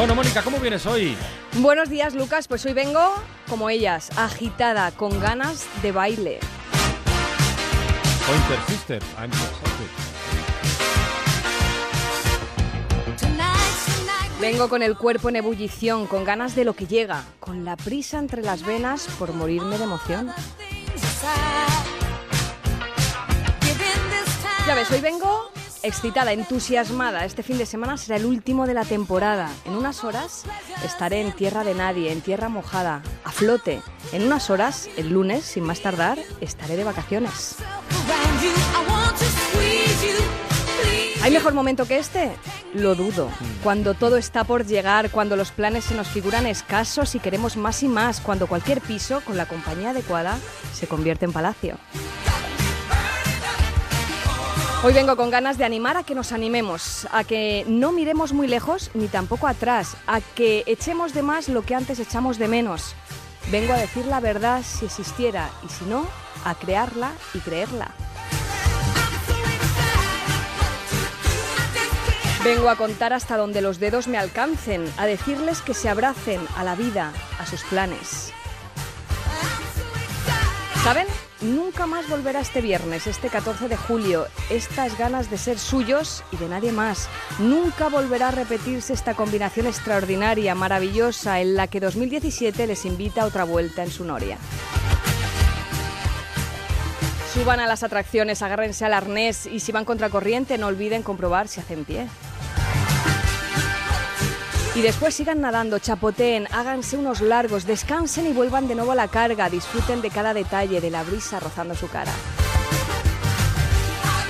[0.00, 1.14] Bueno, Mónica, ¿cómo vienes hoy?
[1.58, 2.48] Buenos días, Lucas.
[2.48, 3.12] Pues hoy vengo
[3.50, 6.40] como ellas, agitada, con ganas de baile.
[8.26, 9.30] Pointer Sister, I'm
[14.40, 18.18] Vengo con el cuerpo en ebullición, con ganas de lo que llega, con la prisa
[18.18, 20.32] entre las venas por morirme de emoción.
[24.66, 25.50] Ya ves, hoy vengo
[25.82, 27.24] excitada, entusiasmada.
[27.24, 29.48] Este fin de semana será el último de la temporada.
[29.64, 30.44] En unas horas
[30.84, 33.80] estaré en tierra de nadie, en tierra mojada, a flote.
[34.12, 37.56] En unas horas, el lunes, sin más tardar, estaré de vacaciones.
[41.22, 42.32] ¿Hay mejor momento que este?
[42.72, 43.28] Lo dudo.
[43.62, 47.82] Cuando todo está por llegar, cuando los planes se nos figuran escasos y queremos más
[47.82, 50.38] y más, cuando cualquier piso, con la compañía adecuada,
[50.72, 51.76] se convierte en palacio.
[54.82, 58.48] Hoy vengo con ganas de animar a que nos animemos, a que no miremos muy
[58.48, 62.94] lejos ni tampoco atrás, a que echemos de más lo que antes echamos de menos.
[63.50, 66.06] Vengo a decir la verdad si existiera y si no,
[66.46, 67.90] a crearla y creerla.
[72.42, 76.64] Vengo a contar hasta donde los dedos me alcancen, a decirles que se abracen a
[76.64, 78.32] la vida, a sus planes.
[80.84, 81.06] ¿Saben?
[81.42, 86.38] Nunca más volverá este viernes, este 14 de julio, estas ganas de ser suyos y
[86.38, 87.06] de nadie más.
[87.38, 93.26] Nunca volverá a repetirse esta combinación extraordinaria, maravillosa, en la que 2017 les invita a
[93.26, 94.38] otra vuelta en su noria.
[97.34, 101.60] Suban a las atracciones, agárrense al arnés y si van contracorriente no olviden comprobar si
[101.60, 102.06] hacen pie.
[104.74, 109.08] Y después sigan nadando, chapoteen, háganse unos largos, descansen y vuelvan de nuevo a la
[109.08, 112.12] carga, disfruten de cada detalle, de la brisa rozando su cara.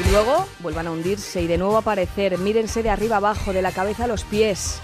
[0.00, 3.72] Y luego vuelvan a hundirse y de nuevo aparecer, mírense de arriba abajo, de la
[3.72, 4.80] cabeza a los pies.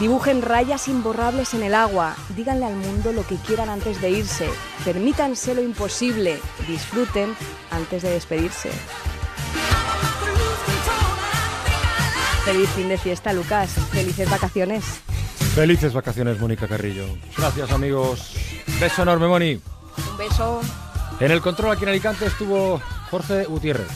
[0.00, 4.48] Dibujen rayas imborrables en el agua, díganle al mundo lo que quieran antes de irse,
[4.84, 7.34] permítanse lo imposible, disfruten
[7.70, 8.70] antes de despedirse.
[12.48, 13.72] Feliz fin de fiesta, Lucas.
[13.92, 14.82] Felices vacaciones.
[15.54, 17.04] Felices vacaciones, Mónica Carrillo.
[17.36, 18.36] Gracias, amigos.
[18.80, 19.60] Beso enorme, Moni.
[20.10, 20.62] Un beso.
[21.20, 23.88] En el control aquí en Alicante estuvo Jorge Gutiérrez.